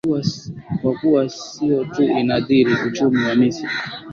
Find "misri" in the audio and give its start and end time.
3.35-3.69